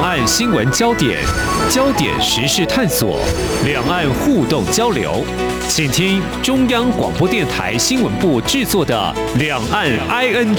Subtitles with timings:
[0.00, 1.22] 两岸新闻焦点、
[1.68, 3.20] 焦点时事探索、
[3.66, 5.22] 两岸互动交流，
[5.68, 10.56] 请听中央广播电台新闻部制作的《两岸 ING》。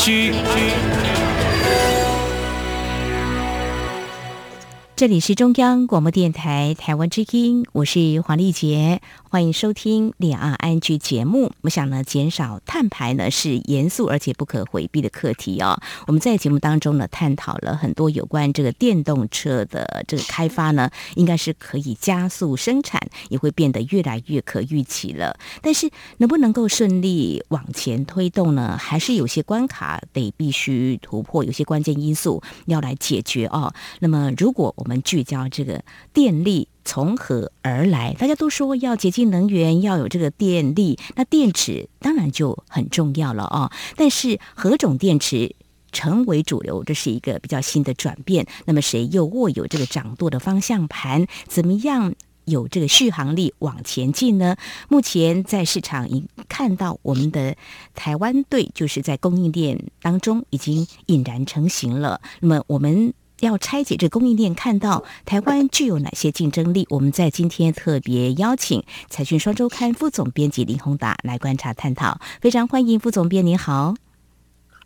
[4.95, 9.01] 这里是中央广播电台台湾之音，我是黄丽杰，
[9.31, 11.53] 欢迎收听两岸 ING 节目。
[11.61, 15.79] 我想呢，减少碳排呢是严肃而且不可回避的课题哦。
[16.05, 22.99] 我们在节目当中呢，探讨了很多有关这个电动车的这个开发呢，应该是可以加速生产，
[23.29, 25.39] 也会变得越来越可预期了。
[25.61, 28.77] 但是能不能够顺利往前推动呢？
[28.77, 33.73] 还是有些关卡得必须突破，有些关键因素要来解决哦。
[33.99, 38.13] 那么如果我们聚焦这个电力从何而来？
[38.13, 43.71] 大家都说要洁净能源，要有这个电力，那电池当然就很重要了啊。
[43.95, 45.55] 但是何种电池
[45.91, 48.47] 成为主流，这是一个比较新的转变。
[48.65, 51.27] 那么谁又握有这个掌舵的方向盘？
[51.47, 52.13] 怎么样
[52.45, 54.55] 有这个续航力往前进呢？
[54.89, 57.55] 目前在市场已看到我们的
[57.93, 62.21] 台湾队，就是在供应链当中已经引燃成型了。
[62.39, 63.13] 那么我们。
[63.41, 66.87] 要拆解这供应链，看到台湾具有哪些竞争力？
[66.89, 73.95] 我们在今天特别邀请《财讯双周刊》副总编辑林宏达来观察探讨，非常欢迎副总编，您好。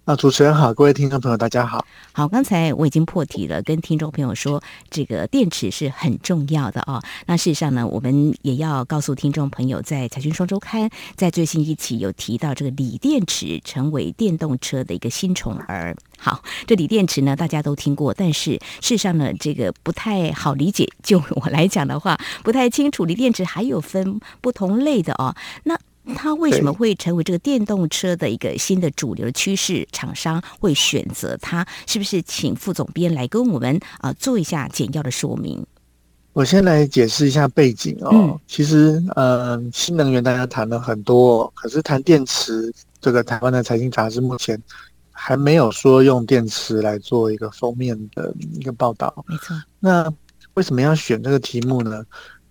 [0.06, 1.84] 啊，主持人好，各位听众朋友，大家好。
[2.12, 4.62] 好，刚才我已经破题了，跟听众朋友说，
[4.92, 7.02] 这个电池是很重要的哦。
[7.26, 15.96] 那事实上呢，我们也要告诉听众朋友，在《财讯双周刊》在最新一期有提到，这个锂电池成为电动车的一个新宠儿。
[16.20, 20.88] 好，这锂电池呢，大家都听过，但是事实上呢，这个不太好理解。
[21.02, 25.36] 就我来讲的话，不太清楚，锂电池还有分不同类的哦。
[25.64, 25.76] 那
[26.14, 29.88] 它为什么会成为这个电动车的一个新的主流趋势？
[29.92, 32.22] 厂商会选择它，是不是？
[32.22, 35.66] 请副总编来跟我们啊做一下简要的说明。
[36.34, 38.10] 我先来解释一下背景哦。
[38.12, 44.62] 嗯、其实，呃，新能源大家谈了很多，可是谈电池，这个台湾的财经杂志目前
[45.12, 49.24] 还没有说用电池来做一个封面的一个报道。
[49.28, 49.56] 没错。
[49.80, 50.12] 那
[50.56, 52.04] 为什么要选这个题目呢？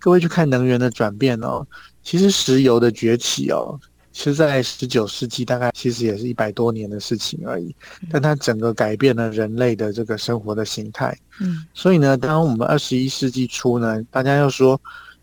[0.05, 1.65] 各位去看能源的转变哦。
[2.03, 3.79] 其实石油的崛起哦，
[4.11, 7.75] 其实在十九世纪大概其实也是一百多年的事情而已，
[8.11, 11.17] 但它整个改变了人类的这个生活的形态。
[11.41, 14.79] 嗯，所以呢，当我们二十一世纪初呢，大家要说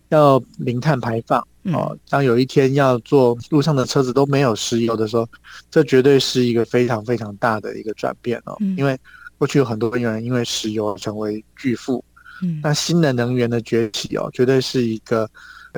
[0.09, 1.39] 要零碳排放
[1.73, 5.25] 哦，当有一天要坐路上的车子都没有石油的时候，
[5.71, 8.59] 这绝对是一个非常非常大的一个转变哦。
[8.77, 8.99] 因为
[9.39, 12.05] 过去有很多人因为石油成为巨富，
[12.41, 15.29] 嗯，那新的能源的崛起哦，绝对是一个。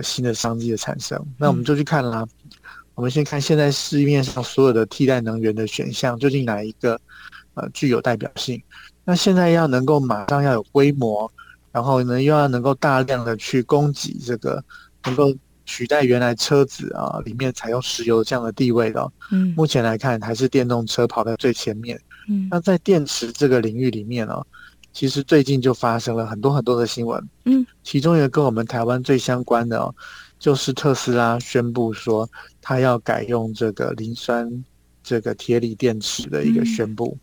[0.03, 2.27] 新的商机的产生，那我们就去看啦。
[2.43, 2.51] 嗯、
[2.97, 7.01] 我们先看现在市面上所有的替代能源的选项，究竟哪一个
[7.55, 8.61] 呃具有代表性？
[9.05, 11.31] 那现在要能够马上要有规模，
[11.71, 14.61] 然后呢又要能够大量的去供给这个
[15.05, 15.33] 能够
[15.65, 19.13] 取代原来车子啊里面采用石油这样的地位的。
[19.31, 21.97] 嗯，目前来看还是电动车跑在最前面。
[22.29, 24.43] 嗯，那在电池这个领域里面呢？
[24.95, 29.93] 其实最近就发生了很多很多的新闻，嗯，其中一个跟我们台湾最相关的哦，
[30.39, 32.27] 就是特斯拉宣布说
[32.63, 34.65] 它要改用这个磷酸
[35.03, 37.19] 这个铁锂电池的一个宣布。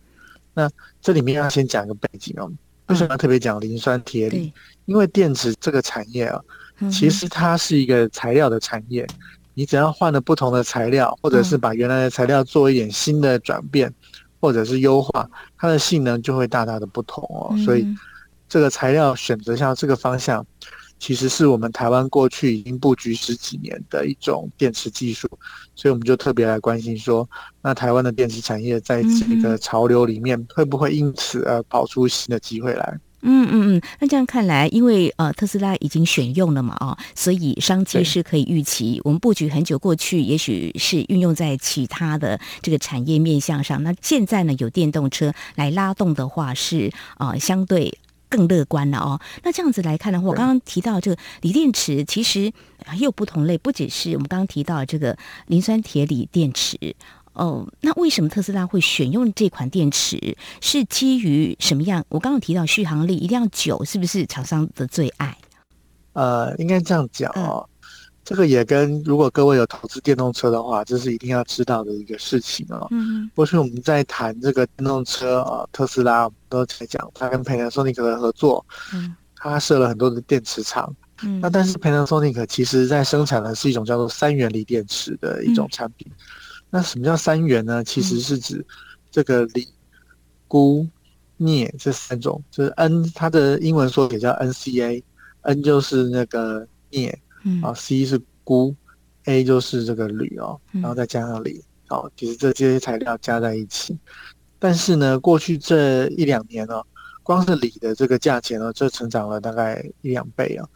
[0.52, 2.52] 那这里面要先讲一个背景哦，
[2.88, 4.52] 为什么要特别讲磷酸铁锂？
[4.84, 6.38] 因为电池这个产业啊，
[6.90, 9.06] 其实它是一个材料的产业，
[9.54, 13.90] 你只要换了不同的材料，或者是把原来的材料做一点新的转变。
[14.42, 17.56] 或者是优化，它的性能就会大大的不同哦。
[17.64, 17.86] 所以
[18.48, 20.44] 这个材料选择向这个方向，
[20.98, 25.28] 其实是我们台湾过去已经布局十几年的一种电池技术，
[25.76, 27.28] 所以我们就特别来关心说，
[27.62, 32.98] 那台湾的电池产业在这个潮流里面，会不会因此而跑出新的机会来？
[33.22, 39.00] 嗯嗯嗯，那这样看来，因为呃特斯拉已经选用了嘛，哦，所以商机是可以预期。
[39.04, 43.82] 我们布局很久过去，也许是运用在其他的这个产业面向上。
[43.84, 47.96] 那现在呢，有电动车来拉动的话，是啊、呃，相对
[48.28, 49.20] 更乐观了哦。
[49.44, 52.52] 那这样子来看的话，我刚刚提到这个锂电池，其实
[52.84, 55.16] 还有不同类，不只是我们刚刚提到这个
[55.46, 56.76] 磷酸铁锂电池。
[57.34, 60.36] 哦，那为什么特斯拉会选用这款电池？
[60.60, 62.04] 是基于什么样？
[62.08, 65.36] 我刚刚提到续航力一定要久，是不是厂商的最爱？
[66.12, 67.66] 呃，应该这样讲哦。
[67.66, 67.88] 嗯、
[68.22, 72.86] 这个也跟如果各位有投资电动车的话，这是一定要知道的一个事情哦。
[72.90, 86.06] 嗯，过去我们在谈这个电动车啊，特斯拉我们都在讲，它跟 Panasonic 的合作，嗯，它设了很多的电池厂，嗯，那但是 Panasonic 其实在生产的是一种叫做三元锂电池的一种产品。
[86.10, 86.24] 嗯
[86.74, 87.84] 那什么叫三元呢？
[87.84, 88.64] 其实是指
[89.10, 89.68] 这个锂、
[90.48, 90.88] 鈷、
[91.36, 98.74] 镍镍这三种，就是 N 它的英文缩写叫 NCA，N 就是那个镍，嗯，啊，C 是钴
[99.26, 103.94] ，A 就是这个铝哦，然后再加上锂，哦，其实这些材料加在一起，
[104.58, 106.86] 但是呢，过去这一两年呢、哦，
[107.22, 110.66] 光是锂的这个价钱呢，就成长了大概一两倍啊、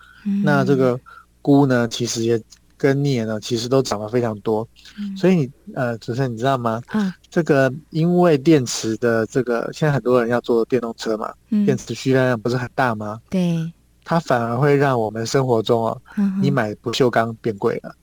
[0.44, 1.00] 那这个
[1.40, 2.38] 钴呢，其实也。
[2.78, 4.66] 跟镍呢，其实都涨了非常多，
[4.98, 6.82] 嗯、所以你呃，主持人你知道吗？
[6.92, 13.20] 嗯，这个因为电池的这个，现在很多人要做电动车嘛，嗯、电池需要量不是很大吗？
[13.30, 13.72] 对，
[14.04, 17.94] 它反而会让我们生活中哦，嗯、你买不锈钢变贵了，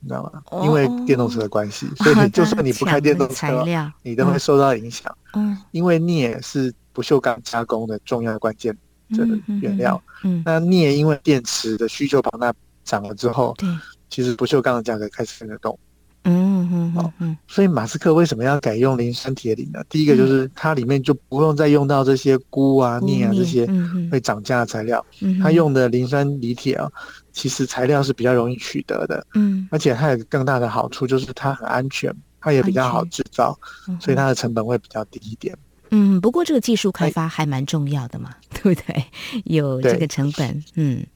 [0.00, 0.42] 你知道吗？
[0.50, 5.14] 哦、因为电动车的关系，所以你 就算你不开电动车，哦、你都会受到影响。
[5.34, 8.76] 嗯，因为镍是不锈钢加工的重要关键
[9.10, 10.02] 这个原料。
[10.24, 12.52] 嗯，那镍因为电池的需求庞大
[12.84, 13.68] 涨了之后，对。
[14.08, 15.78] 其实不锈钢的价格开始跟着动，
[16.24, 19.80] 嗯嗯嗯嗯，所以马斯克为什么要改用磷酸铁锂呢？
[19.88, 23.66] 第一个就是它里面就不用再用到这些钴啊、镍啊这些
[24.10, 25.04] 会涨价的材料，
[25.42, 26.90] 它用的磷酸锂铁啊，
[27.32, 33.56] 其实材料是比较容易取得的，嗯，而且它有更大的好处就是它很安全，它也比较好制造，
[34.00, 35.56] 所以它的成本会比较低一点。
[35.90, 39.04] 嗯，不过这个技术开发还蛮重要的嘛， 对不对？
[39.44, 41.06] 有这个成本，嗯。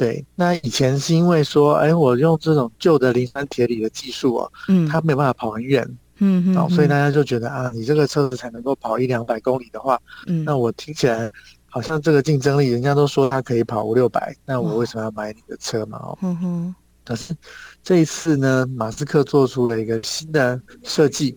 [0.00, 5.86] 对，那以前是因为说，哎，我用这种旧的磷酸铁锂的技术哦，嗯，它没办法跑很远，
[6.20, 11.30] 嗯嗯，然后所以大家就觉得啊，你这个车子才能够跑一两百公里的话，嗯，那我听起来
[11.68, 15.98] 好像这个竞争力，人家都说它可以跑五六百，那我为什么要买你的车嘛？
[15.98, 16.74] 哦，嗯哼。
[17.04, 17.34] 可是
[17.82, 21.36] 这一次呢，马斯克做出了一个新的设计，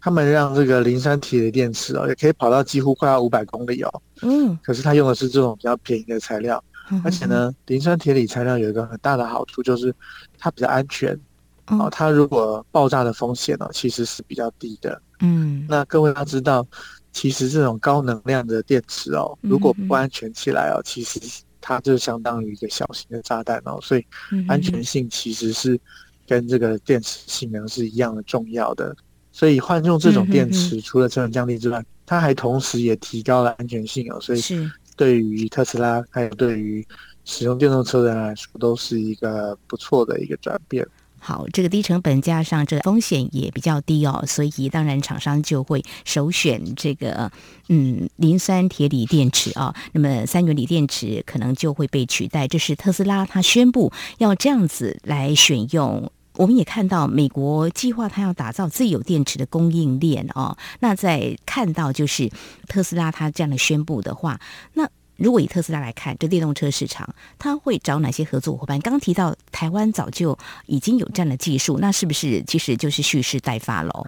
[0.00, 6.62] 他们让这个磷酸铁锂电池哦，也可以跑到几乎快要五百公里哦，嗯，可是他用的是这种比较便宜的材料。
[7.04, 9.94] 而且呢，磷酸铁锂材料有一个很大的好处，就是
[10.38, 11.18] 它比较安全。
[11.66, 15.00] 哦，它如果爆炸的风险呢，其实是比较低的。
[15.20, 16.66] 嗯，那各位要知道，
[17.12, 21.20] 其实这种高能量的电池哦，如果不安全起来哦，其实
[21.60, 23.78] 它就相当于一个小型的炸弹哦。
[23.80, 24.04] 所以
[24.48, 25.78] 安全性其实是
[26.26, 28.94] 跟这个电池性能是一样的重要的。
[29.30, 34.20] 所以换用这种电池，除了成本降低之外，它还同时也提高了安全性哦。
[34.20, 34.70] 所以是。
[34.96, 36.86] 对于特斯拉，还有对于
[37.24, 40.86] 使用电动车的人来说，都是一个不错的一个转变。
[41.18, 47.30] 好，这个低成本加上这风险也比较低哦，所以当然厂商就会首选这个
[47.68, 49.74] 嗯磷酸铁锂电池啊、哦。
[49.92, 52.48] 那么三元锂电池可能就会被取代。
[52.48, 56.10] 这是特斯拉他宣布要这样子来选用。
[56.34, 60.56] 我们也看到，美国计划它要打造自有电池的供应链哦。
[60.80, 62.30] 那在看到就是
[62.68, 64.40] 特斯拉它这样的宣布的话，
[64.74, 68.80] 那如果以特斯拉来看，这电动车市场，它会找哪些合作伙伴？
[68.80, 70.36] 刚提到台湾早就
[70.66, 74.06] 已经有这样的技术，那是不是其实就是蓄势待发喽？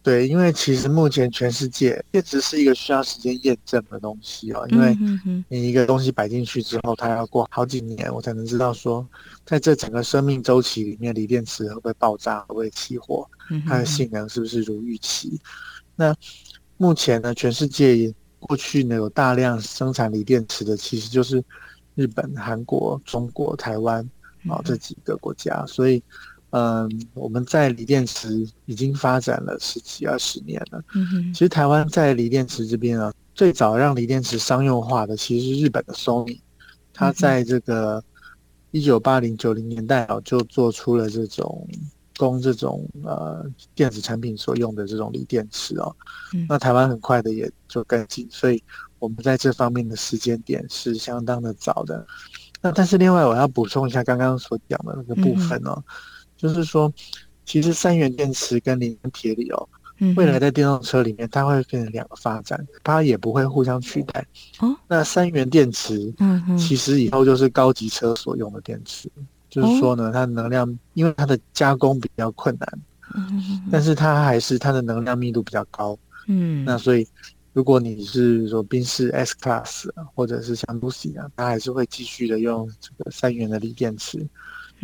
[0.00, 4.96] 对，因为其实目前全世界电池是一个需要时间验证的东西哦，因为
[5.48, 9.06] 你一个东西摆进去之后，它要过好几年，我才能知道说，
[9.44, 13.28] 在这整个生命周期里面，锂电池会不会爆炸，会不会起火，
[13.66, 15.38] 它的性能是不是如预期？
[15.94, 16.14] 那
[16.78, 21.42] 目前呢，全世界过去呢有大量生产锂电池的，其实就是
[21.96, 24.08] 日本、韩国、中国、台湾
[24.48, 26.02] 啊这几个国家，所以。
[26.50, 30.82] 嗯，我们在锂电池已经发展了十几二十年了。
[30.94, 36.40] 嗯哼，其实台湾在锂电池这边啊，最早让锂电池商用化的其实是日本的 Sony，
[36.94, 38.02] 它在这个
[38.70, 41.68] 一九八零九零年代啊，就做出了这种
[42.16, 45.94] 供这种呃电子产品所用的这种锂电池哦。
[46.48, 48.62] 那台湾很快的也就跟进，所以
[48.98, 52.06] 我们在这方面的时间点是相当的早的。
[52.62, 55.84] 那但是另外我要补充一下刚刚所讲的那个部分哦。
[56.38, 56.90] 就是说，
[57.44, 59.68] 其实三元电池跟磷酸铁锂哦，
[60.16, 64.24] 未来在电动车里面，它会变成两个发展，它也不会互相取代。
[64.60, 69.10] 哦，那三元电池，嗯，其实以后就是高级车所用的电池。
[69.50, 72.80] 就是说呢，它的能量，因为它的加工比较困难，
[73.14, 75.98] 嗯，但是它还是它的能量密度比较高。
[76.26, 77.08] 嗯，那所以
[77.54, 84.24] 如果你是说宾士 S Class 或者是像 Lucy 啊，它还是会继续的用这个三元的锂电池。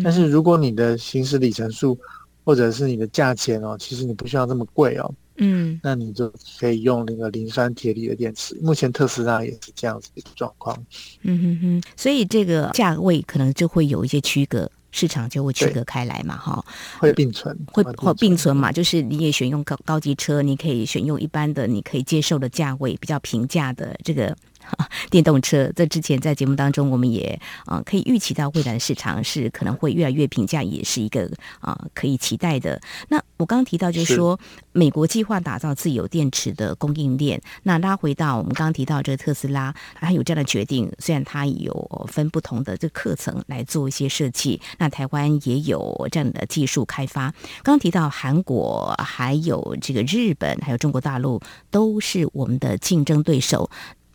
[0.02, 1.98] 但是如果你的行驶里程数
[2.44, 8.58] 或者是你的价钱哦，其实你不需要这么贵哦，嗯，那你就可以用那个磷酸铁锂的电池。
[8.62, 10.76] 目前特斯拉也是这样子的状况，
[11.22, 14.70] 嗯哼哼，所以这个价位可能就会有一些区隔。
[14.96, 16.64] 市场就会区隔开来嘛，哈，
[17.00, 24.36] 会并存，会会并存嘛，就是你也选用高高级车，你可以选用一般的，你可以接受的价位比较平价的这个
[25.10, 25.70] 电动车。
[25.74, 31.24] 这之前在节目当中，我们也啊、呃、可以预期到未来的市场是可能会越来越平价，也是一个
[31.60, 32.80] 啊、呃、可以期待的。
[33.08, 37.40] 那我刚刚提到就是说，是美国计划打造自有电池的供应链。
[37.62, 47.30] 那拉回到我们刚刚提到这个特斯拉，它有这样的决定，虽然它有分不同的这个课程来做一些设计，那台湾也有这样的技术开发。
[47.62, 51.40] 刚刚提到韩国，还有这个日本，还有中国大陆，
[51.70, 53.68] 都是我们的竞争对手。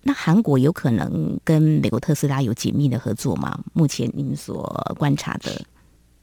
[0.10, 3.60] 那韩国有可能跟美国特斯拉有紧密的合作吗？
[3.74, 4.64] 目前您所
[4.98, 5.64] 观察的，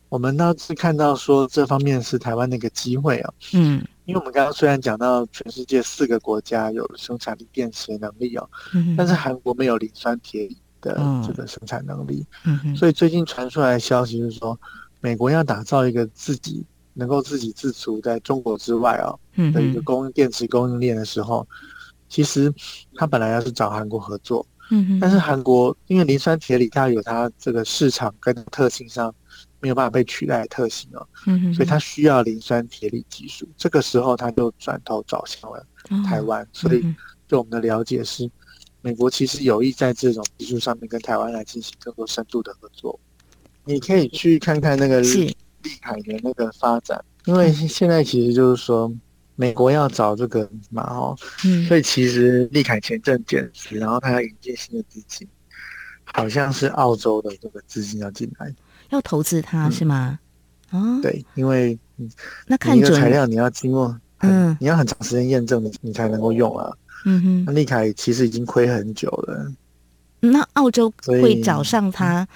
[0.08, 3.34] 我们倒是看到说这方面是台湾的一个机会哦。
[3.52, 12.26] 嗯，因为我们刚刚虽然讲到全世界四个国家有生产力电池的能力哦，嗯、但是韩国没有磷酸铁锂的这个生产能力。
[12.44, 14.58] 嗯嗯，所以最近传出来的消息就是说，
[15.00, 19.16] 美国要打造一个自己能够自给自足在中国之外哦
[19.52, 21.46] 的一个供电池供应链的时候。
[22.08, 22.52] 其实
[22.94, 24.46] 他本来要是找韩国合作，
[25.00, 29.14] 但是韩国因为磷酸铁锂它有它这个市场跟特性上
[29.60, 31.06] 没有办法被取代的特性哦，
[31.52, 33.48] 所以它需要磷酸铁锂技术。
[33.56, 35.66] 这个时候他就转头找向了
[36.04, 36.80] 台湾，哦，所以
[37.26, 38.28] 对我们的了解是，
[38.82, 42.98] 美国其实有意在这种技术上面跟台湾来进行更多深度的合作。
[43.64, 45.34] 你可以去看看那个立
[45.80, 48.92] 海的那个发展，因为现在其实就是说。
[49.36, 55.28] 美国要找这个嘛，哦，嗯，所以其实利凯前阵减持，然后他要引进新的资金，
[56.04, 58.54] 好像是澳洲的这个资金要进来，
[58.88, 60.18] 要投资它是吗？
[60.70, 61.78] 哦，对，因为
[62.46, 66.72] 那看准材料你要经过，嗯，你要很长时间验证你你才能够用啊，
[67.04, 69.52] 嗯哼，那利凯其实已经亏很久了，
[70.20, 72.26] 那澳洲会找上他，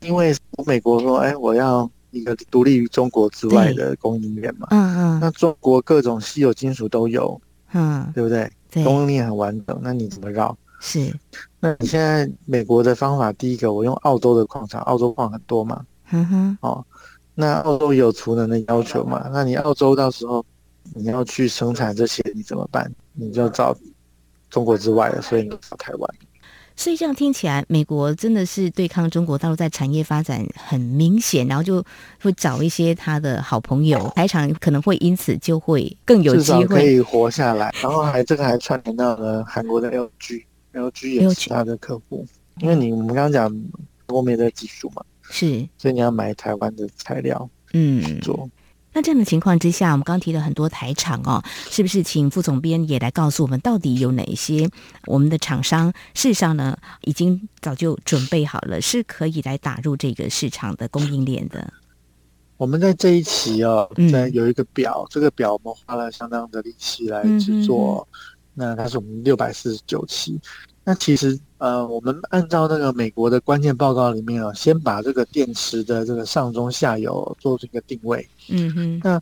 [0.00, 0.34] 因为
[0.66, 1.90] 美国说，哎，我要。
[2.20, 7.40] 一个独立于中国之外的供应链嘛，嗯嗯，那中国各种稀有金属都有，
[7.72, 8.50] 嗯，对不对？
[8.70, 10.56] 对，供应链很完整，那你怎么绕？
[10.80, 11.14] 是，
[11.60, 16.84] 那你现在美国的方法，第一个我用澳洲的矿场，澳洲矿很多嘛，嗯哼，哦，
[17.34, 20.44] 那澳洲有储能的要求嘛，那你澳洲到时候
[20.94, 22.90] 你要去生产这些，你怎么办？
[23.12, 23.74] 你就找
[24.50, 26.14] 中国之外的，所以你找台湾。
[26.76, 31.82] 所以这样听起来，美国真的是对抗中国大陆在产业发展很明显，然后就
[32.20, 36.66] 会找一些他的好朋友，台厂可能会因此就会更有机会。
[36.66, 37.74] 可以活下来。
[37.82, 42.26] 然后还这个还串联到了韩国的 LG，LG 也是他的客户，
[42.58, 43.64] 因为你我们刚刚讲
[44.06, 48.48] 国美的技术嘛，是，所以你要买台湾的材料，嗯，做。
[48.96, 54.70] 那这样的情况之下，我们刚刚提了很多台厂哦，是不是请副总编也来告诉我们，到底有哪些
[55.04, 61.70] 我们的厂商事实上呢，已经早就准备好了，是可以来打入这个市场的供应链的？
[62.56, 68.08] 我们在这一期哦，在有一个表，嗯、这个表我们花了相当的力气来制作，
[68.54, 70.40] 那它是我们六百四十九期。
[70.82, 78.28] 那其实，呃，我们按照那个美国的关键报告里面啊，先把这个电池的这个上中下游做这个定位。
[78.50, 79.00] 嗯哼。
[79.02, 79.20] 那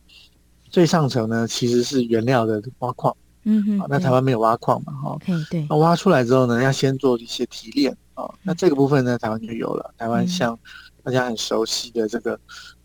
[0.69, 3.17] 最上层呢，其实是原料的挖矿。
[3.45, 3.87] 嗯哼。
[3.89, 4.93] 那台湾没有挖矿嘛？
[4.93, 5.19] 哈。
[5.25, 5.67] 对对。
[5.71, 8.29] 那挖出来之后呢，要先做一些提炼啊。
[8.43, 9.95] 那这个部分呢，台湾就有了。
[9.97, 10.59] 台湾像
[11.05, 12.37] 大家很熟悉的这个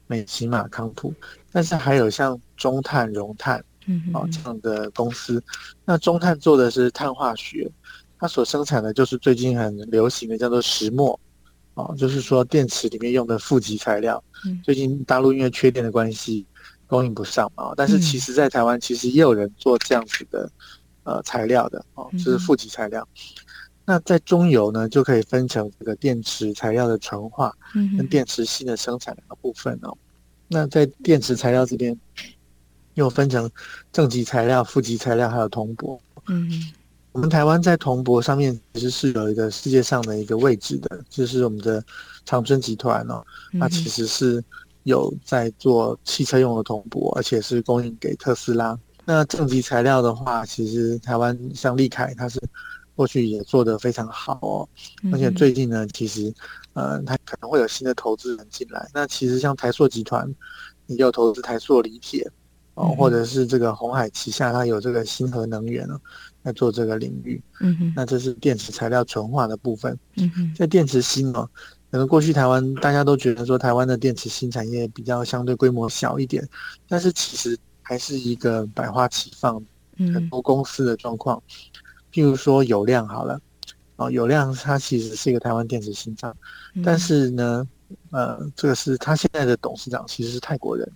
[0.06, 1.12] 美琪玛康普，
[1.51, 5.44] 但是还有像中碳、融碳，嗯啊这样的公司。
[5.86, 7.68] 那中碳做的是碳化学。
[8.20, 11.18] 它所生产的就是最近很流行的叫做石墨，
[11.76, 14.22] 哦，就是说电池里面用的负极材料。
[14.64, 16.46] 最近大陆因为缺电的关系，
[16.86, 17.74] 供应不上嘛。
[17.78, 20.52] 但是其实，在台湾其实也有人做这样子的
[21.04, 23.08] 呃材料的哦，就是负极材料。
[23.86, 27.56] 那在中游呢，就可以分成这个电池材料的纯化
[27.98, 29.98] 跟电池芯的生产两个部分哦。
[30.48, 31.98] 那在电池材料这边，
[32.96, 33.50] 又分成
[33.92, 36.02] 正极材料、负极材料还有铜箔。
[36.28, 36.52] 嗯。
[37.12, 41.84] 我们台湾在铜箔上面其实是有一个世界上的一个位置的，就是我们的
[42.25, 43.25] 长春集团哦，
[43.60, 44.44] 它其实是
[44.84, 48.78] 有在做汽车用的铜箔，而且是供应给特斯拉。
[49.06, 52.39] 那正极材料的话，其实台湾像利凯，它是
[52.96, 54.70] 过去也做得非常好哦，
[55.12, 56.32] 而且最近呢，其实
[56.74, 58.88] 呃，它可能会有新的投资人进来。
[58.94, 60.32] 那其实像台塑集团
[60.86, 62.30] 也有投资台塑锂铁
[62.79, 66.00] 哦，或者是这个红海旗下，它有这个星核能源哦。
[66.41, 71.48] 在做这个领域，嗯哼，那这是电池材料纯化的部分，嗯哼，在电池芯哦，
[71.91, 76.48] 可能过去台湾大家都觉得说台湾的电池芯产业比较相对规模小一点，
[76.88, 79.62] 但是其实还是一个百花齐放，
[79.98, 81.51] 很多公司的状况，嗯、
[82.13, 83.38] 譬如说友亮好了，
[83.98, 86.33] 哦，友亮它其实是一个台湾电池芯厂，
[86.74, 87.67] 嗯、但是呢，
[88.12, 90.89] 呃，这个是他现在的董事长其实是泰国人。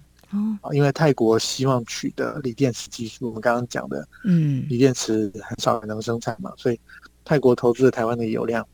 [0.61, 6.79] 哦，因为泰国希望取得锂电池技术，我们刚刚讲的，嗯，锂电池很少人能生产嘛，所以
[7.23, 8.67] 泰国投资了台湾的油量，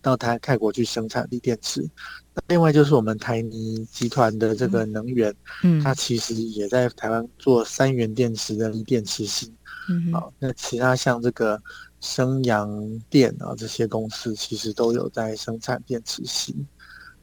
[0.00, 1.86] 到台泰国去生产锂电池。
[2.34, 9.54] 那另外就是我们台泥集团的这个能源，嗯，它其实也在台湾做三元电池的锂电池芯。
[9.90, 11.60] 嗯，好，那其他像这个
[12.00, 12.70] 升阳
[13.10, 16.54] 电啊这些公司，其实都有在生产电池芯。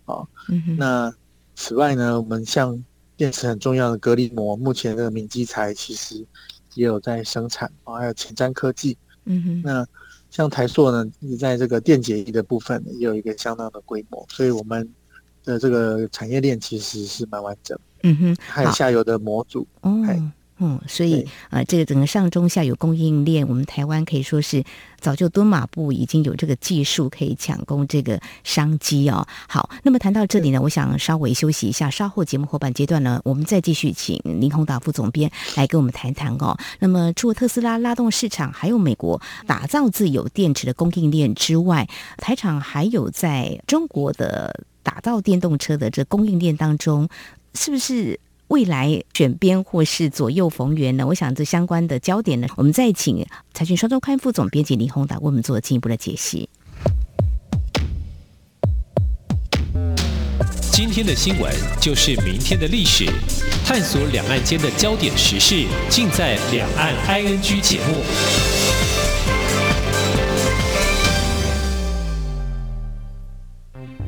[0.05, 1.13] 啊，嗯，那
[1.55, 2.84] 此外呢，我们像
[3.18, 6.26] 电池很重要的隔离膜，目前的明基材其实
[6.74, 8.98] 也有在生产啊，还有前瞻科技。
[9.26, 9.88] 嗯哼，那
[10.30, 14.88] 像台塑呢，你在这个电解液的部分也有一个相当的规模，所以我们
[15.44, 17.78] 的这个产业链其实是蛮完整。
[18.04, 19.66] 嗯哼，还有下游的模组。
[19.82, 20.06] 哦。
[20.58, 24.64] 嗯，所以啊、呃，这个整个上中下游供应链，我们台湾可以说是
[25.02, 29.28] 早就蹲马步，已经有这个技术可以抢攻这个商机哦。
[29.50, 36.58] 好，那么谈到这里呢，我想稍微休息一下，稍后节目后半阶段呢，我们再继续请林宏达副总编来跟我们谈谈哦。
[36.80, 41.86] 那么除了特斯拉拉动市场，还有美国打造自有电池的供应链之外，
[42.16, 47.10] 台厂还有在中国的打造电动车的这供应链当中，
[47.54, 48.18] 是不是？
[48.48, 51.08] 未来选边或是左右逢源呢？
[51.08, 56.48] 我想这相关的焦点呢，我们再请财讯双周刊副总编辑林宏达为我们做进一步的解析。
[60.72, 63.06] 今天的新闻就是明天的历史，
[63.66, 67.96] 探索两岸间的焦点时事，尽在《两岸 ING》节目。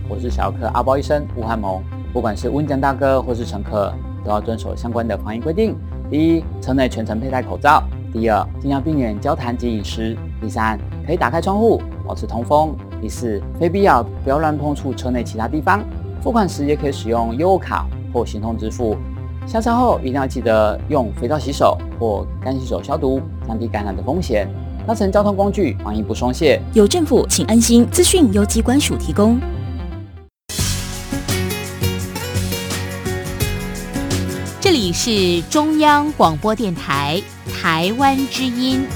[0.08, 3.92] 我是小儿科阿包医生吴汉蒙，不管是温江大哥或是乘客。
[4.28, 5.74] 都要遵守相关的防疫规定。
[6.12, 7.82] 第一，车内全程佩戴口罩；
[8.12, 15.82] 第二，尽量避免交谈及饮食；第三，可以打开窗户，保持通风；第四，非必要不要乱碰触车内其他地方。
[16.22, 18.98] 付款时也可以使用优卡或行动支付。
[19.46, 24.46] 下车后一定要记得用肥皂洗手或干洗手消毒，降低感染的风险。
[24.86, 27.88] 搭乘交通工具防疫不松懈，有政府请安心。
[27.90, 29.40] 资讯由机关署提供。
[34.60, 37.22] 这里是中央广播电台
[37.54, 38.88] 台湾之音。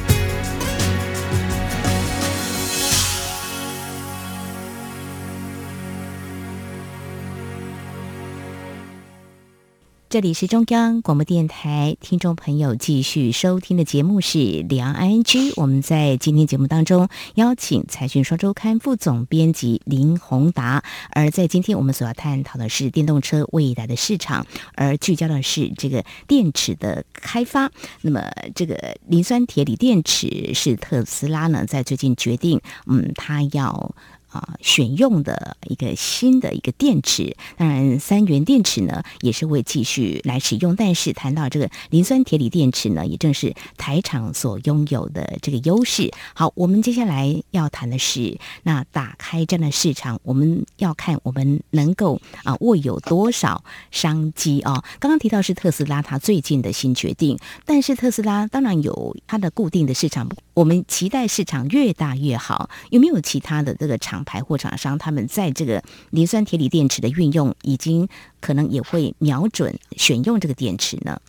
[10.11, 15.23] 这里是中央广播电台，听众朋友继续收听的节目是《两岸 ING》。
[15.55, 24.45] 我们在今天节目当中邀请财讯双周刊副总编辑林宏达，而在今天我们所要探讨的是电动车未来的市场，
[24.75, 27.71] 而聚焦的是这个电池的开发。
[28.01, 33.95] 那么，这个磷酸铁锂电池是特斯拉呢在最近决定，嗯，它要。
[34.31, 40.75] 啊，选用的一个新的一个电池，当然三元电池呢也是会继续来使用。
[40.75, 46.11] 但是谈到这个磷酸铁锂电池呢，也正是台厂所拥有的这个优势。
[46.33, 54.83] 好，我们接下来要谈的是，那打开这样的市场，我们要看我们能够啊握有多少商机啊。
[54.99, 62.69] 刚刚提到是特斯拉它最近的新决定，但是特斯拉当然有它的固定的市场，我们期待市场越大越好。
[62.89, 64.21] 有没有其他的这个厂？
[64.23, 68.07] 牌或厂商他们在这个磷酸铁锂电池的运用，已经
[68.39, 71.19] 可能也会瞄准选用这个电池呢？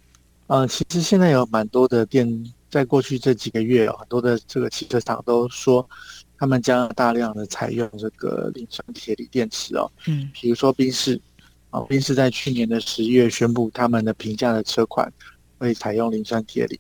[0.47, 5.89] 呃，其实现在有蛮多的电，在过去这几个月有很多的这个汽车厂都说，
[6.39, 9.91] 他们将大量的采用这个磷酸铁锂电池哦。
[10.07, 11.19] 嗯，比如说宾士
[11.71, 15.11] 啊，宾士在去年的十月宣布，他们的平价的车款
[15.59, 16.79] 会采用磷酸铁锂。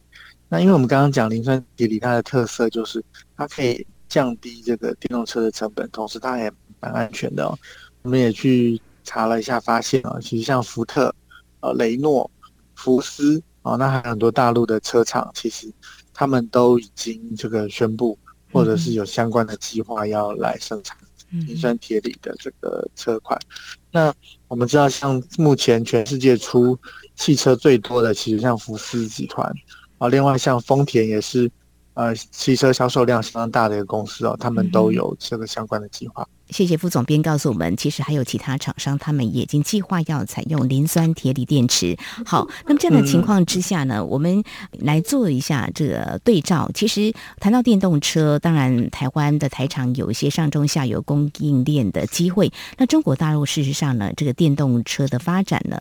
[0.53, 3.03] 那因为我们刚刚讲磷酸铁锂，它的特色就是
[3.35, 3.87] 它可以。
[4.12, 7.59] 降低这个电动车的成本，同时它也蛮安全的哦。
[8.03, 11.15] 我们也去查了一下，发现啊，其实像福特、
[11.61, 12.31] 呃雷诺、
[12.75, 15.73] 福斯啊，那还有很多大陆的车厂，其实
[16.12, 18.19] 他们都已经这个宣布，
[18.53, 20.95] 或者是有相关的计划要来生产
[21.31, 23.41] 磷酸铁锂的这个车款。
[23.91, 24.12] 那
[24.47, 26.79] 我们知道，像目前全世界出
[27.17, 29.51] 汽车最多的，其实像福斯集团
[30.03, 31.51] 啊，另外像丰田也是。
[31.95, 36.27] 呃，汽车销售量相当大的一个公司哦，他们都有这个相关的计划。
[36.53, 41.97] 谢谢副总编告诉我们，其实还有其他厂商，他们也已经计划要采用磷酸铁锂电池。
[42.27, 46.71] 好，那么这样的情况之下呢，我们来做一下这个对照。
[46.75, 52.53] 其实谈到电动车，当然台湾的台厂有一些上中下游供应链的机会。
[52.77, 55.79] 那中国大陆事实上呢，这个电动车的发展呢，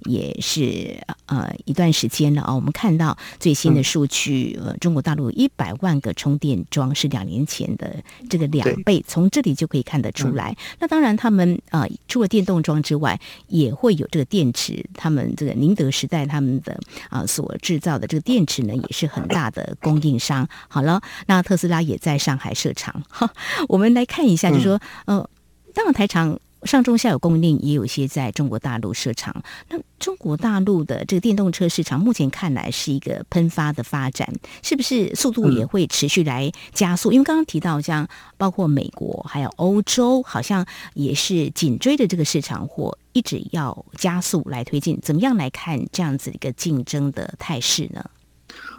[0.00, 2.54] 也是呃一段时间了啊。
[2.54, 7.96] 我们看到最新的数据，呃，中国大陆一百万个充电桩是两年前的
[8.28, 10.50] 这个两倍，从这里就可以看得的出来。
[10.50, 14.84] 嗯、那当然，他们啊、呃，除了电动装之外，也会有这个电池。
[14.94, 16.72] 他们这个宁德时代他们的
[17.08, 20.48] 啊、呃、所制造的这个电池呢，也是很大的供应商。
[20.68, 23.02] 好了，那特斯拉也在上海设厂。
[23.08, 23.32] 哈，
[23.68, 25.30] 我们来看一下，就是说，嗯、呃，
[25.74, 26.38] 当然台厂。
[26.64, 29.42] 上中下游供应链也有一些在中国大陆设厂。
[29.68, 34.30] 那中国大陆的这个电动车市场目前看来是一个喷发的发展，
[34.62, 37.12] 是不是速度也会持续来加速？
[37.12, 44.98] 因为刚刚提到像包括美国还有欧洲，好像也是紧追的这个市场或一直要加速来推进。
[45.02, 48.04] 怎么样来看这样子一个竞争的态势呢？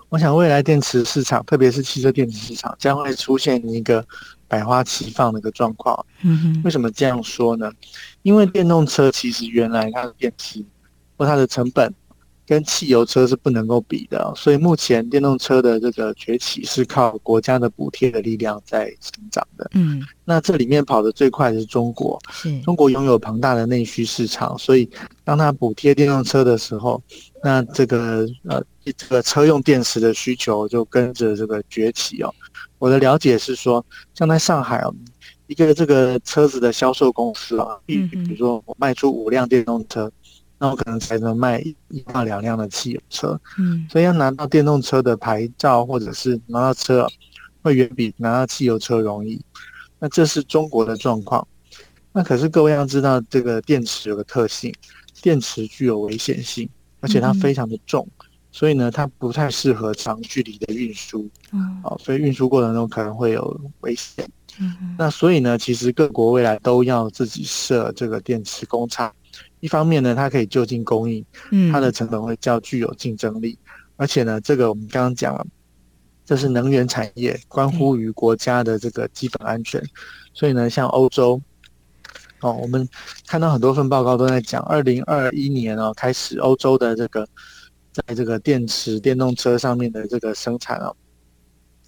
[0.09, 4.05] 我想未来电池市场，特别是汽车电池市场，将会出现一个。
[4.51, 7.71] 百花齐放的一个状况，嗯哼，为什么这样说呢？
[8.21, 10.61] 因为电动车其实原来它的电池
[11.15, 11.89] 或它的成本
[12.45, 19.71] 跟汽油车是不能够比的，所以目前电动车的这个崛起是靠国家的补贴的力量在成长的。
[19.73, 22.59] 嗯，那这里面跑得最快的是中国，是。
[22.63, 24.89] 中国拥有庞大的内需市场，所以
[25.23, 27.01] 当它补贴电动车的时候，
[27.41, 32.33] 那这个呃这个车用电池的需求就跟着这个崛起哦。
[32.79, 34.93] 我的了解是说，像在上海哦，
[35.47, 40.11] 一个这个车子的销售公司啊，比比如说我卖出五辆电动车，
[40.57, 43.39] 那我可能才能卖一到两辆的汽油车。
[43.59, 47.07] 嗯，所以要拿到电动车的牌照或者是拿到车，
[47.61, 49.39] 会远比拿到汽油车容易。
[49.99, 51.47] 那这是中国的状况。
[52.11, 54.73] 那可是各位要知道，这个电池有个特性，
[55.21, 56.67] 电池具有危险性，
[56.99, 58.07] 而且它非常的重。
[58.51, 64.29] 所以呢，它不太适合长距离的运输，嗯，哦，所以运输过程中可能会有危险。
[64.59, 69.09] 嗯哼，那所以呢，其实各国未来都要自己设这个电池工厂。
[69.61, 71.25] 一方面呢，它可以就近供应，
[71.71, 73.57] 它的成本会较具有竞争力。
[73.63, 75.47] 嗯、而且呢，这个我们刚刚讲了，
[76.25, 79.79] 这是能源产业，关乎于国家的这个基本安全。
[79.79, 79.89] 嗯、
[80.33, 81.41] 所以呢，像欧洲，
[82.41, 82.85] 哦，我们
[83.25, 87.25] 看到很多份报告都在讲，二零二一年哦开始，欧洲的这个。
[87.93, 90.95] 在这个电池电动车上面的这个生产哦，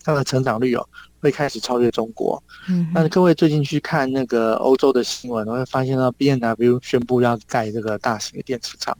[0.03, 0.87] 它的成长率哦
[1.19, 2.41] 会开始超越中国。
[2.67, 8.97] 嗯哼，那各位最近去看那个欧洲的新闻，会发现到 B N W 宣布要盖这个大型的电池厂，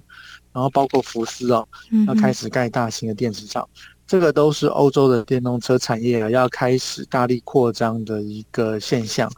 [0.54, 1.68] 然后包括福斯哦
[2.08, 3.68] 要开始盖大型的电池厂，
[4.08, 9.30] 这个都是欧洲的电动车产业要开始大力扩张的一个现象。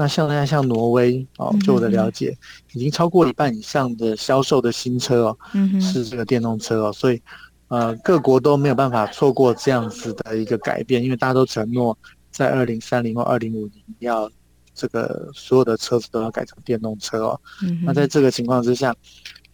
[0.00, 2.34] 那像那像挪威哦，就我的了解，
[2.72, 5.38] 已经超过一半以上的销售的新车哦，
[5.78, 7.20] 是这个电动车哦，所以
[7.68, 11.96] 呃，各国都没有办法错过这样子的一个改变，因为大家都承诺
[12.30, 14.30] 在二零三零或二零五零要
[14.74, 17.40] 这个所有的车子都要改成电动车哦。
[17.84, 18.96] 那在这个情况之下，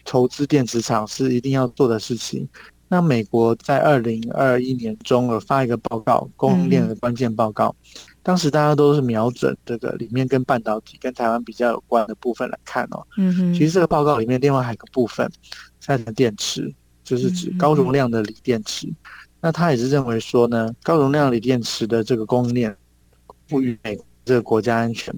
[0.04, 2.48] 投资电池厂是一定要做的事情。
[2.88, 7.74] 那美国在二零二一年中有发一个报告，供应链的关键报告。
[8.22, 13.06] 当时大家都是瞄准这个里面跟半导体跟台湾比较有关的部分来看哦。
[13.16, 13.54] 嗯哼。
[13.54, 15.30] 其实这个报告里面另外还有一个部分，
[15.78, 16.72] 在的电池，
[17.04, 18.88] 就是指高容量的锂电池。
[19.40, 22.76] 那他也是认为说呢，高容量锂电池的这个供应链
[23.48, 25.14] 赋予美国这个国家安全。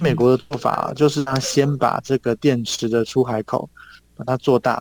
[0.00, 3.68] 美国的做法就是他先把这个电池的出海口
[4.16, 4.80] 把它做大。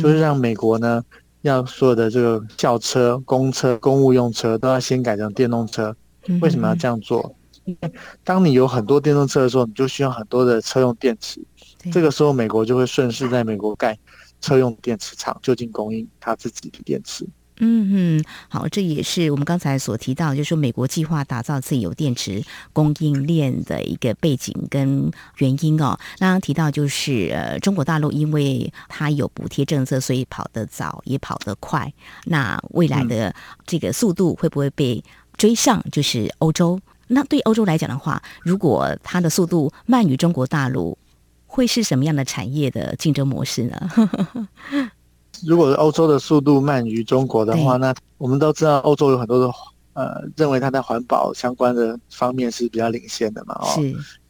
[0.00, 1.04] 就是让美国呢，
[1.42, 5.94] 要所有的这个轿车、公车、公务用车都要先改成电动车。
[6.40, 7.34] 为什么要这样做？
[7.64, 7.92] 因为
[8.24, 11.40] 当你有很多电动车的时候，你就需要很多的车用电池。
[11.92, 13.98] 这个时候，美国就会顺势在美国盖
[14.40, 17.26] 车用电池厂，就近供应它自己的电池。
[17.58, 22.42] 嗯嗯，好，这也是我们刚才所提到，就是说美国计划打造自己有电池
[22.72, 25.98] 供应链的一个背景跟原因哦。
[26.18, 31.92] 刚刚提到就是呃，中国大陆因为它有补贴政策，所以跑得早也跑得快。
[32.24, 33.34] 那未来的
[33.66, 35.02] 这个速度会不会被
[35.36, 35.82] 追上？
[35.90, 36.80] 就是欧洲。
[37.08, 40.98] 那对欧洲来讲的话，如果它的速度慢于中国大陆，
[41.46, 43.88] 会是什么样的产业的竞争模式呢？
[45.44, 49.50] 如果是欧洲的速度慢于中国的话，那我们都知道欧洲有很多的
[49.94, 53.66] 呃，认为它在环保相关的方面是比较领先的嘛，哦，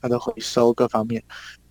[0.01, 1.23] 它的回收各方面。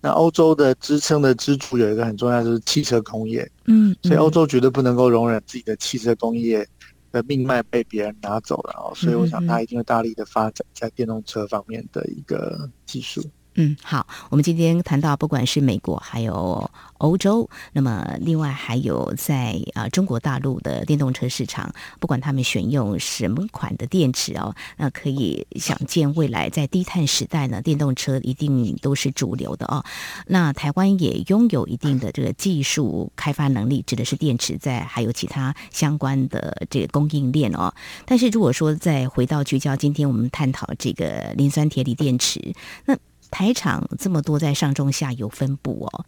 [0.02, 3.50] 那欧洲的支撑的支柱有一个很重要，就是汽车工业。
[3.64, 6.66] 嗯，所以欧洲绝对不能够容忍自己的汽车工业
[7.10, 13.22] 的命脉被别人拿走了哦，所以我想它一定会大力的发展在电动车方面的一个技术。
[13.24, 29.82] 嗯，嗯好，我们今天谈到不管是美国还有欧洲，那么另外还有在啊中国大陆的电动车市场，不管他们选用什么款的电池哦，那可以想见未来在低碳时代呢，电动车一定都是主流的哦。
[30.26, 37.74] 那台湾也拥有一定的这个技术开发能力，指的是电池在还有其他相关的这个供应链哦。
[38.04, 42.94] 但是如果说再回到聚焦，今天我们探讨这个磷酸铁锂电池，那
[43.30, 46.04] 台厂这么多，在上中下游分布哦。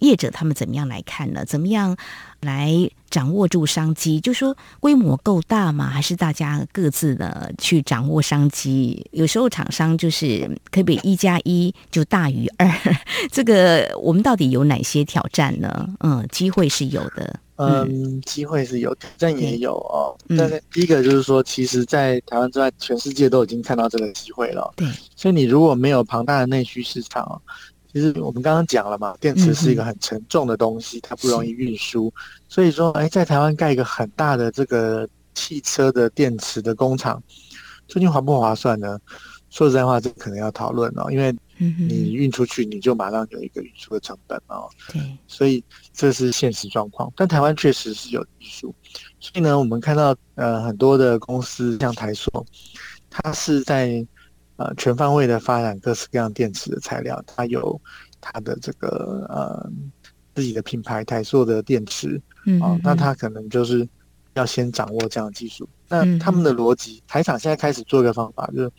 [0.00, 1.44] 业者他们怎么样来看呢？
[1.44, 1.94] 怎么样
[2.40, 2.72] 来
[3.10, 4.18] 掌握住商机？
[4.18, 5.90] 就说规模够大吗？
[5.90, 9.06] 还是大家各自的去掌握商机？
[9.12, 12.66] 有时候厂商就是可比一加一就大于二？
[13.30, 15.86] 这个我们到底有哪些挑战呢？
[16.00, 17.38] 嗯，机会是有的。
[17.60, 20.16] 嗯，机会是有，挑战也有哦。
[20.36, 24.72] 但是第一个就是说，其实，在台湾之外，全世界都已经看到这个机会了。
[24.76, 27.40] 对，所以你如果没有庞大的内需市场。
[27.92, 32.12] 其实我们刚刚讲了嘛，电池是一个很沉重的东西，嗯、它不容易运输。
[32.48, 37.20] 所以说，哎，在台湾盖一个很大的这个汽车的电池的工厂，
[37.88, 38.96] 究竟划不划算呢？
[39.50, 44.68] 说实在话，这可能要讨论哦，因为你运出去，你就马上有一个运输的成本哦。
[44.92, 47.12] 对，所以这是现实状况。
[47.14, 48.74] 但台湾确实是有技术，
[49.20, 52.30] 所以呢，我们看到呃很多的公司像台塑，
[53.08, 54.06] 它是在。
[54.56, 57.80] 呃，全方位的发展各式各样电池的材料，它有
[58.20, 59.70] 它的这个呃
[60.34, 63.88] 自己的品牌台塑的电池，嗯，哦，那它可能就是
[64.34, 65.66] 要先掌握这样的技术。
[65.88, 68.70] 那他们的逻辑，台厂现在开始做一个方法，就是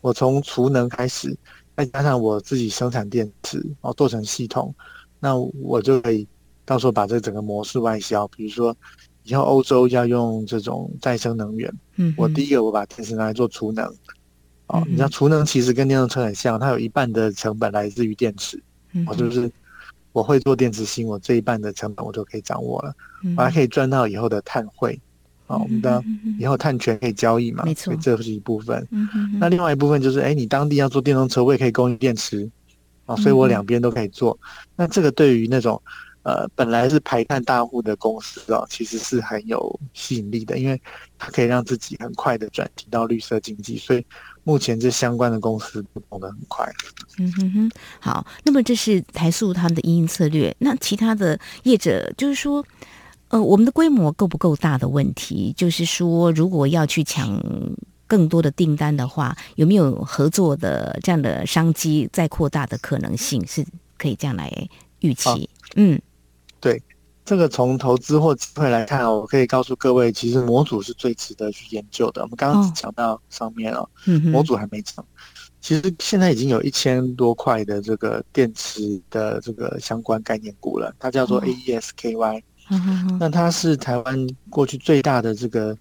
[0.00, 1.32] 我从储能开始，
[1.76, 4.74] 再加上我自己生产电池，哦，做成系统，
[5.18, 6.26] 那我就可以
[6.64, 8.28] 到时候把这整个模式外销。
[8.28, 8.76] 比如说，
[9.24, 13.84] 以后欧洲要用这种再生能源，嗯，我第一个我把电池拿来做储能。
[14.68, 18.62] 哦，你知道储能其实跟电动车很像，它有一半的成本来自于电池，
[19.06, 19.50] 哦，就是
[20.12, 22.94] 我会做电池芯，我这一半的成本我就可以掌握了，
[23.36, 24.98] 我还可以赚到以后的碳汇，
[25.46, 26.02] 啊，我们的
[26.38, 28.86] 以后碳权可以交易嘛，没错，所以这是一部分。
[29.38, 32.48] 那另外一部分就是，哎，你当地要做电动车，我也可以供应电池，
[33.06, 34.38] 啊，所以我两边都可以做。
[34.76, 35.80] 那这个对于那种
[36.22, 40.80] 呃本来是排碳大户的公司啊，其实是很有吸引力的，因为
[41.18, 44.04] 它可以让自己很快的转型到绿色经济，所以。
[44.44, 46.68] 目前这相关的公司不动得很快。
[47.16, 50.52] 嗯哼哼，好，那么这是台塑他们的营运策略。
[50.58, 52.66] 那其他的业者，就是说，
[53.32, 57.42] 呃，我们的规模够不够大的问题，就是说，如果要去抢
[58.06, 63.64] 更多的订单的话，有没有合作的这样的商机再扩大的可能性，是
[63.96, 64.52] 可以这样来
[65.00, 65.30] 预期？
[65.30, 66.00] 哦、嗯，
[66.60, 66.80] 对。
[67.24, 72.20] 这个从投资或机会来看哦，我可以告诉各位，其实模组是最值得去研究的。
[72.20, 73.88] 我们刚刚讲到上面了，哦，
[74.24, 75.02] 模组还没讲。
[75.60, 82.42] 其实现在已经有一千多块的这个电池的这个相关概念股了，它叫做 AES-KY。
[83.18, 85.76] 那它是台湾过去最大的这个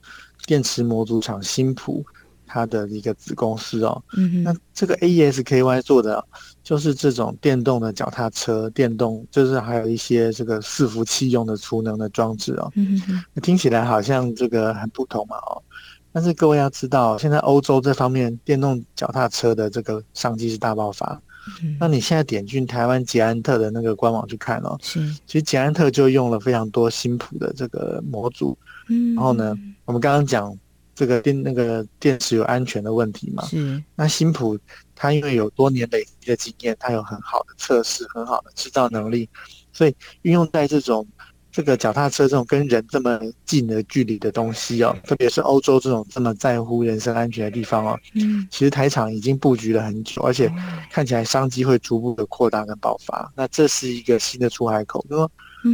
[0.45, 2.06] 电池模组厂新普。
[2.54, 6.21] 它的一个子公司哦，嗯，那这个 AES-KY 做的
[6.62, 13.01] 就是这种电动的脚踏车，电动就是还有一些这个伺服器用的储能的装置哦，嗯，
[13.34, 15.63] 那听起来好像这个很不同嘛哦，
[16.12, 21.21] 但是各位要知道，现在欧洲这方面电动脚踏车的这个商机是大爆发，
[21.63, 28.58] 嗯，那你现在点进台湾捷安特的那个官网去看哦，是，其实捷安特就用了非常多新普的这个模组，
[28.89, 30.58] 嗯，然后呢，我们刚刚讲。
[30.93, 33.43] 这个电那个电池有安全的问题嘛？
[33.45, 33.82] 是。
[33.95, 34.60] 那新普
[34.93, 39.27] 它因为有多年累积的经验，它有很好的测试、很好的制造能力，
[39.71, 41.08] 所以运用在这种
[41.52, 50.52] 这个脚踏车这种跟人这么近的距离的东西哦，特别是欧洲这种这么在乎人身安全的地方哦，嗯，其实台厂已经布局了很久，而且
[50.92, 53.32] 看起来商机会逐步的扩大跟爆发。
[53.36, 55.28] 那这是一个新的出海口，因为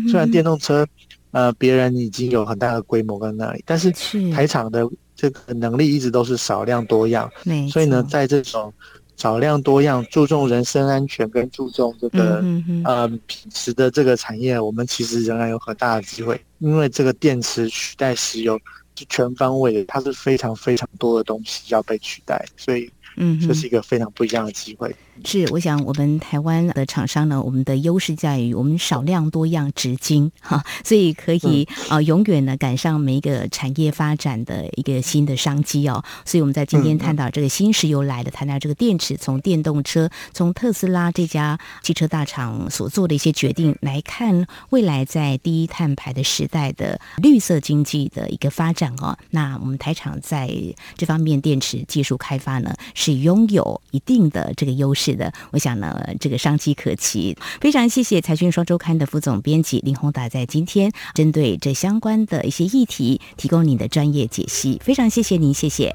[0.10, 0.86] 虽然电动车
[1.32, 3.92] 呃别人已经有很大的规模跟那里，但是
[4.34, 4.88] 台厂的。
[5.20, 7.28] 这个能力一直都是少量多样，
[7.72, 8.72] 所以呢，在这种
[9.17, 12.43] 少量多样、注重人身安全跟注重这个
[12.86, 18.58] 呃品质的这个产业，我们其实仍然有很大的机会，因为这个电池取代石油
[18.95, 24.95] 是全方位的，它是非常非常多的东西要被取代，所以嗯，这是一个非常不一样的机会。
[25.25, 36.03] 是，我想我们台湾的厂商呢，我们的优势在于我们少量多样、直 精哈，所以可以啊、呃、永远呢赶上每一个产业发展的一个新的商机哦。
[36.23, 49.17] 所以我们在今天探讨这个新石油来了，谈到这个电池，从电动车，从特斯拉这家汽车大厂所做的一些决定来看，未来在低碳排的时代的绿色经济的一个发展哦。
[49.32, 50.49] 那我们台厂在
[50.95, 55.07] 这方面电池技术开发呢，是拥有一定的这个优势。
[55.08, 57.38] 是的，我想呢，这个商机可期。
[57.62, 65.88] 非常谢谢《财讯双周刊》的副总编辑林宏达在今天针对这相关的一些议题提供您的专业解析，非常谢谢您，谢谢。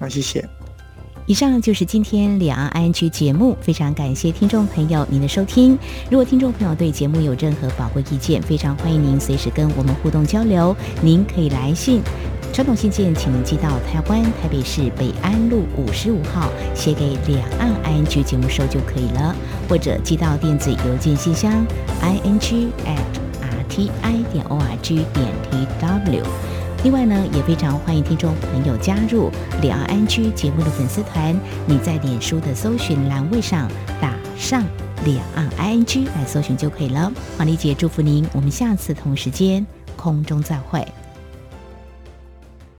[0.00, 0.44] 啊，谢谢。
[1.26, 5.78] 以上就是今天两岸 ING 节目，非常感谢听众朋友您的收听。
[6.10, 10.76] 如果听众朋友对节目有任何宝贵意见，非常欢迎您随时跟我们互动交流。
[11.00, 12.02] 您可以来信。
[12.52, 19.34] 传统信件，请您寄到台湾台北市北安路五十五号，写给两岸 ING 节目收就可以了，
[19.68, 21.64] 或者寄到电子邮件信箱
[22.02, 22.98] i n g at
[23.40, 26.22] r t i 点 o r g 点 t w。
[26.82, 29.30] 另外呢，也非常欢迎听众朋友加入
[29.62, 31.34] 两岸 ING 节目的粉丝团，
[31.66, 34.64] 你在脸书的搜寻栏位上打上
[35.04, 37.10] 两岸 ING 来搜寻就可以了。
[37.38, 39.64] 黄丽姐祝福您，我们下次同时间
[39.96, 40.84] 空中再会。